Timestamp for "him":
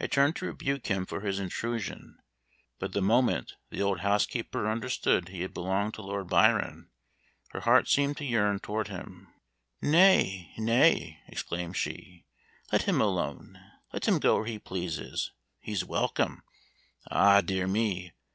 0.86-1.04, 8.88-9.28, 12.84-13.02, 14.08-14.18